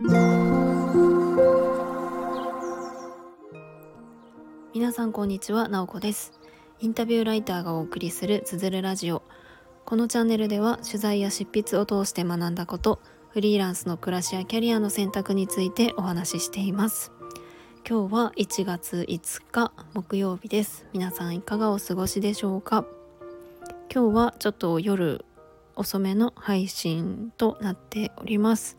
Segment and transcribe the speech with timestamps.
[0.00, 0.12] 皆
[4.92, 6.38] さんこんにちは、なおこです。
[6.78, 9.24] インタビューライターがお送りするつづるラジオ。
[9.84, 13.00] このチャンネルでは取材や執筆を通して学んだこと
[13.30, 17.10] フリーランスの暮らしやキャリアの選択についてお話ししています。
[17.84, 20.86] 今日は1月5日木曜日です。
[20.92, 22.84] 皆さんいかがお過ごしでしょうか？
[23.92, 25.24] 今日はちょっと夜
[25.74, 28.78] 遅めの配信となっております。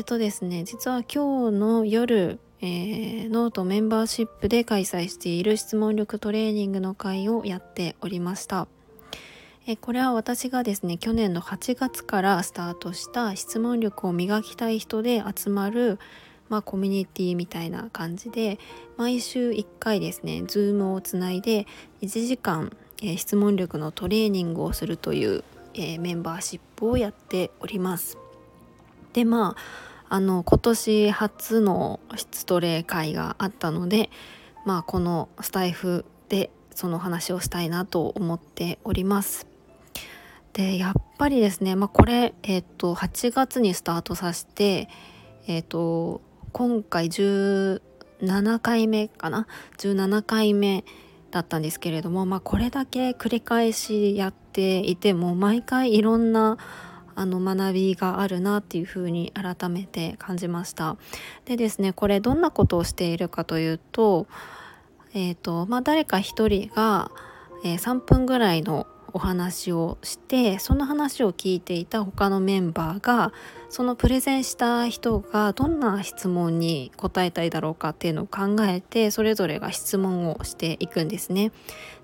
[0.00, 8.68] っとですね実は今日の夜えー、ノートメンバーシップで開催している質問力トレーニングの会をやっておりました。
[9.66, 15.98] えこれは私がですね去年の8月からスタートした質問力を磨きたい人で集まる、
[16.48, 18.58] まあ、コミュニティみたいな感じで
[18.96, 21.66] 毎週1回ですね Zoom をつないで
[22.00, 28.18] 1時間、え、質問力のトレーニングをするという、え、メンバーシップをやっております。
[29.12, 34.10] でまああの今年初の質トレ会があったので
[34.66, 39.46] まあこのスタイフでその話をしたいなと思っております。
[40.52, 44.90] でやっぱりですね、まあ、これ、えっ、と8月にスタートさせて、
[45.46, 46.20] えっ、と
[46.52, 47.80] 今回17
[48.60, 49.46] 回目かな
[49.78, 50.84] ？17回目
[51.30, 56.58] だったんですけれども、まあ、これだけ繰り返しやっていても毎回いろんな
[57.14, 60.96] あの学びがあるなっていうふうに改めて感じました。
[61.44, 64.26] でですねこれどんなことをしているかというと
[65.14, 67.10] え、ー、とまあ誰か一人が、
[67.64, 73.32] えー、3分ぐらいのお話をしてその話を聞いていた他のメンバーが
[73.68, 81.52] そのプレゼンした人がどんな質問に答えたいだろうかっていうのを考えてそれぞれが質問をしていくんですね。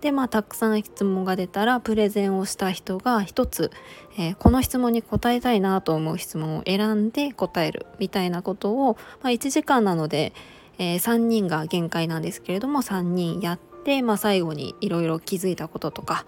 [0.00, 3.70] でまあたくさん質問が出たらプレゼンをした人が一つ、
[4.16, 10.32] えー、この質問に答えたいなと思う質問を選んで答えるみたいなことを、まあ、1時間なので、
[10.78, 16.24] えー、3人が限界なんですけれども3人やって、まあ、最後にいろいろ気づいたこととか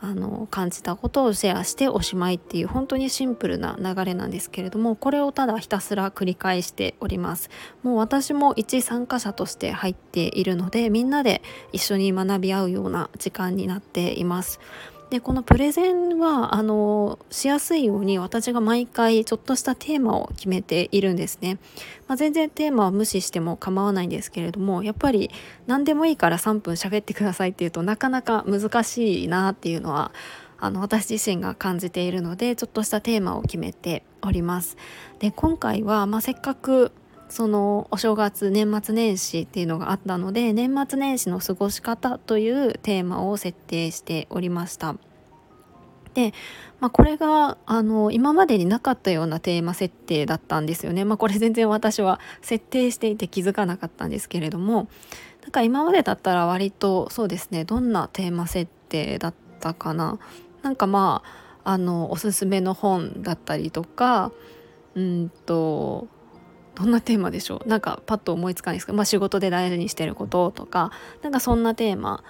[0.00, 7.50] あの感じたことをシェアしておしまいっていう本当にシンプルな流れなんですけれどもこれをただひたすら繰り返しております。
[7.82, 11.42] もう私も一参加者として入っているのでみんなで
[11.72, 14.60] 一緒に学び合うような時間になっています。
[15.10, 21.58] でこのプレゼンはあのしやすいように私が毎回ちょっとしたテーマを決めているんですね、
[22.08, 25.30] まあ、全然テーマは無視しても構わないんですけれどもやっぱり
[25.68, 30.10] 何でもいいから3分喋ってくださいっていうとなかなか難しいなっていうのは
[30.58, 34.76] あの私自身が感じているのでちょっとしたテーマを決めております。
[35.18, 36.92] で今回は、まあ、せっかく
[37.28, 44.96] そのお正月年末年始っていうのがあったので年末年始の過ごし方というテーマを設定しておりました。
[46.14, 46.32] で、
[46.80, 51.04] まあ、これがあの今までになかったようなテーマ設定だったんですよね。
[51.04, 54.88] まあ、これ全然私は設定していて気づかなかったんですけれども
[55.42, 60.18] なんか今までだったら割とそうですねどんなテーマ設定だったかな。
[60.62, 61.22] なんかま
[61.62, 64.32] ああのおすすめの本だったりとか
[64.94, 66.08] うんと
[66.76, 67.68] どんなテーマでしょう？
[67.68, 70.92] なんかパッと思いつかないですけど、まあ、仕事で大事にしてることとか
[71.22, 72.22] なんかそんなテーマ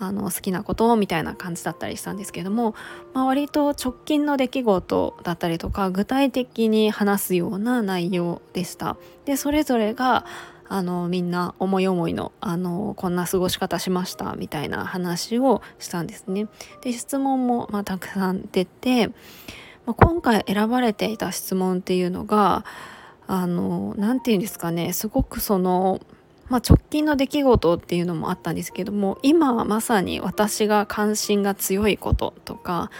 [0.00, 2.76] あの好きなことみたいな感じだったりしたんですけども、
[3.14, 8.96] まあ、割と直近の出来事だったりとか具体的に話すような内容でした。
[9.24, 10.24] でそれぞれが
[10.70, 16.46] あのみんな思い思いのあのこんな過ごし方しましたみたいな話をしたんですね。
[16.82, 19.14] で質問も、まあ、たくさん出て、ま
[19.86, 22.64] あ、今回選ばれていた質問っていうのが
[23.28, 26.00] あの何て言うんですかねすごくその、
[26.48, 32.90] まあ、直近の出来事っていうのもあったんですけども今まさに私が関心が強いこととか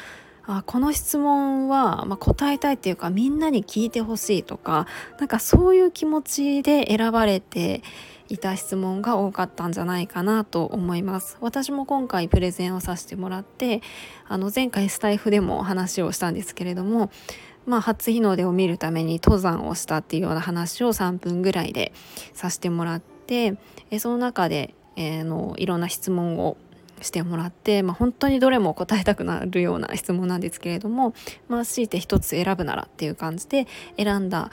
[0.47, 4.87] あこの質問は、まあ、答えたいっていうかみんなに聞いてほしいとか
[5.19, 7.83] なんかそういう気持ちで選ばれて
[8.29, 11.39] いた質問が多かったんじゃないかなと思います。
[11.41, 13.81] 私も今回プレゼンをさせてもらって
[14.27, 17.11] あの前回スタイフでも話をしたんですけれども
[17.69, 21.93] まあ、初日の出を見るために登山をしたっていうような話を3分ぐらいで
[22.33, 23.59] させてもらって
[23.91, 26.57] えその中で、えー、のいろんな質問を
[27.01, 31.15] してもらって、まあ、本当にどれも答えたくなるような質問なんですけれども、
[31.49, 33.67] まあ、強いて一つ選ぶならっていう感じで
[33.97, 34.51] 選んだ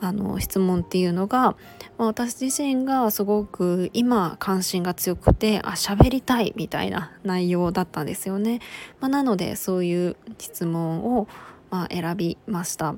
[0.00, 1.56] あの質問っていうのが、
[1.98, 8.60] まあ、私自身がすごく今関心が強くてあ喋りたいみたいな内容だったんですよね。
[9.00, 11.26] まあ、なのでそういう質問を
[11.70, 12.94] まあ、選びました。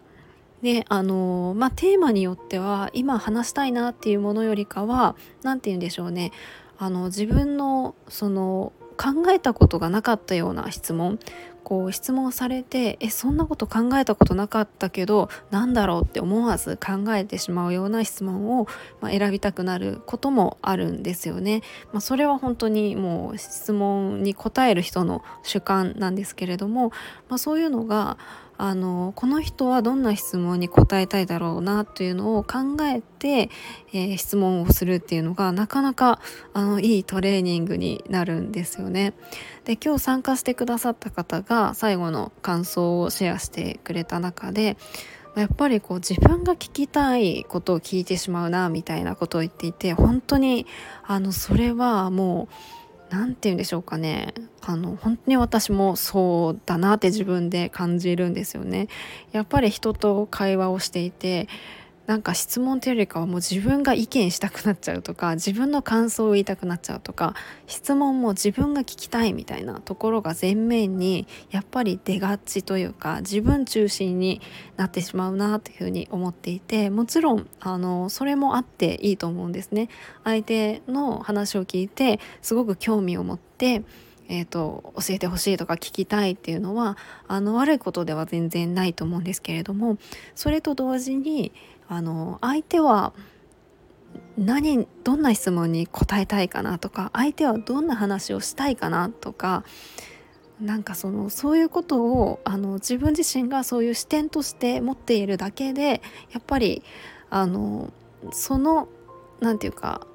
[0.62, 6.32] であのまあ、テーマによっては今話したいなっていうものよりかは何て言うんでしょうね
[6.76, 11.18] あの自分のその考えたことがなかったような質問
[11.64, 18.66] こう質問されてえそんなこと考えたことなかったけどなんだろうって思わず考えてしまうような質問を、
[19.00, 21.62] まあ、選びたくなることもあるんですよね。
[21.92, 26.90] まあ、それは本当にもう質問に答える人の主観なんですけれども、
[27.28, 28.18] まあ、そういうのが
[28.62, 33.48] あのこの人はどんな質問に答えたいだろうなというのを考えて、
[33.94, 36.20] えー、質問をするっていうのがなかなか
[36.52, 39.14] あのいいトレーニングになるんですよね。
[39.64, 44.76] で今日参加してくださった方が最後の感想をシェアしてくれた中で
[45.36, 50.66] やっぱりこう自分が聞きたいことを聞いてしまうなみたいなことを言っていて本当に
[51.04, 52.54] あのそれはもう
[53.10, 58.88] 何て言うんでしょうかねあの本当に私もそうだなって自分で感じるんですよね。
[59.32, 61.48] やっぱり人と会話をしていて
[62.10, 67.36] なんか質問というよりかはもう自分が意見したくなっちゃうとか自分の感想を言いたくなっちゃうとか
[67.68, 74.40] 質問も自分が聞きたいみたいなところが前面にやっぱり出がちというか自分中心に
[74.76, 79.88] なってしまうなというふうに思っていてもちろんあのそれもあっていいと思うんですね。
[80.24, 83.84] 相手の話を聞いてすごく興味を持って
[84.32, 86.96] えーと、教えてほしいとか聞きたいっていうのは
[87.26, 89.98] あの悪いことでは全然ないと思うんですけれども
[90.36, 91.52] それと同時に
[91.88, 93.12] あの相手は
[94.38, 99.64] 何どんな質問に答えたいかなとか相手はどんな話をしたいかなとか
[100.60, 106.84] なんかそのそういうことをあの自分自身がそういう視点として持っているだけでやっぱり
[107.30, 107.92] あの
[108.30, 108.88] その
[109.40, 110.06] 何て言うか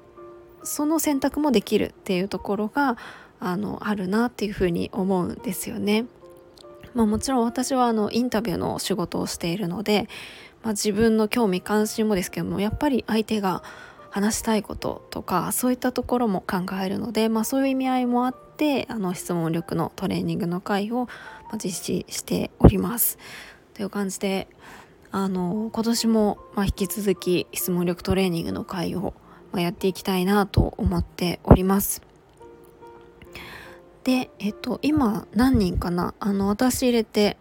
[0.62, 2.96] その選択もできるっていうところが
[3.40, 6.06] あのあるなっていうふうに思うんですよね。
[6.94, 10.08] まあ、もちろん私はあのインタビューの仕事をしているので、
[10.62, 13.62] まあ、自分の興味関心もですけどもやっぱり相手が
[14.10, 21.06] 話したいこととかそういったところも考えるので、まあ、そういう意味合いもあってあの質問力のトレーニングの会を
[21.62, 23.18] 実施しております。
[23.74, 24.48] という感じで
[25.10, 29.12] あの今年もま引き続き質問力トレーニングの会を
[29.54, 32.05] やっていきたいなと思っております。
[34.06, 36.14] で、えっと、今何人かな？
[36.20, 37.36] あの私入れて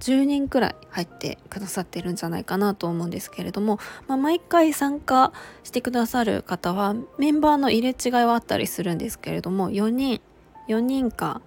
[0.00, 3.78] 10人くらい入ってくださってるんじゃないかなと思うんですけれども、
[4.08, 5.34] まあ、毎回参加
[5.64, 10.22] してくださる方はメンバーの入れ違いはあったりするんですけれども4人
[10.66, 11.42] 4人か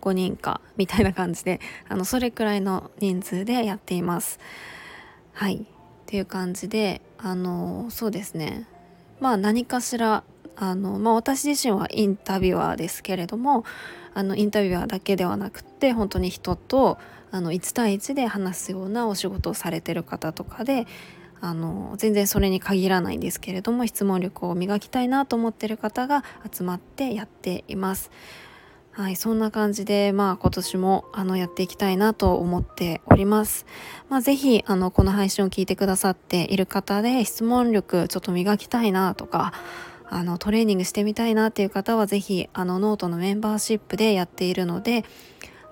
[0.00, 4.40] 5人かみたいな感じであのそれくらいの人数でやっています。
[5.32, 5.58] はい。
[5.58, 5.64] っ
[6.06, 8.66] ていう感じであのそうですね。
[9.20, 10.24] まあ何かしら
[10.56, 13.64] あの、まあ、私自身はインタビュアーですけれども
[14.14, 16.98] あのインタビュアーだけではなくって本当に人と
[17.30, 20.86] あの1対1で話すようなお仕事をされてる方とかで
[21.40, 28.10] あの全然それに限らないんですけれども質問力を磨きたいなと思ってる方が集まってやっています。
[28.96, 33.66] はい、そんな感じで、まあ今年もあのやっていきたいなと思っております。
[34.08, 39.52] まあぜひ、あの、この配信を聞いてくださっている方で質問力ちょっと磨きたいなとか、
[40.08, 45.04] あのトレーニングしてみたいなっていう方は是非あのノートのメンバーシップでやっているので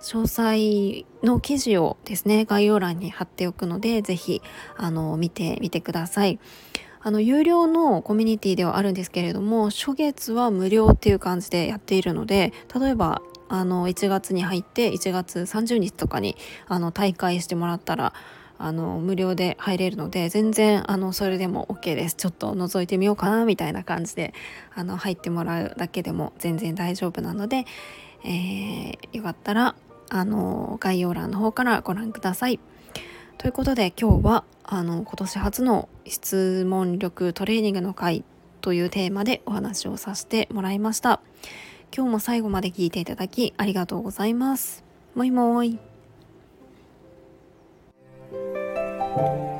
[0.01, 4.43] 詳細の記事をですね概要欄に貼っておくので是非
[5.17, 6.39] 見てみてください。
[7.07, 13.21] あの有料のコミュニティではあるんですけれども初月は無料っていう感じでやっているので例えば
[13.51, 16.35] あの1月に入って1月30日とかに
[16.67, 18.15] あの退会してもらったら
[18.59, 24.33] あの無料で入れるので全然あのそれでも OK ですちょっと覗いてみようかなみたいな感じで
[24.75, 27.65] あの入ってもらうだけでも全然大丈夫なので、
[28.25, 29.75] えー、よかったら
[30.11, 32.61] あの概要欄の方からご覧ください。
[33.39, 38.25] ということで今日はあの今年初の質問力トレーニングの会
[38.61, 41.21] というテーマでお話をさせてもらいました。
[41.95, 44.85] 今日も最後まで聞いていただきありがとうございます。
[45.15, 45.94] もいもーい。
[49.15, 49.54] Thank you